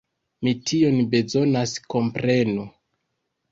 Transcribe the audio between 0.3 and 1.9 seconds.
Mi tion bezonas,